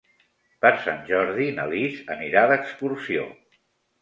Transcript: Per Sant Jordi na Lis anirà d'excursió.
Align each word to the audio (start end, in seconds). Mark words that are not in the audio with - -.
Per 0.65 0.71
Sant 0.85 1.03
Jordi 1.09 1.49
na 1.59 1.67
Lis 1.75 2.01
anirà 2.17 2.47
d'excursió. 2.53 3.29